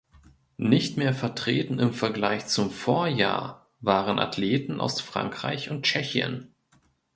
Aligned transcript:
Nicht 0.57 0.97
mehr 0.97 1.13
vertreten 1.13 1.77
im 1.77 1.93
Vergleich 1.93 2.47
zum 2.47 2.71
Vorjahr 2.71 3.69
waren 3.81 4.17
Athleten 4.17 4.81
aus 4.81 4.99
Frankreich 4.99 5.69
und 5.69 5.83
Tschechien. 5.83 6.55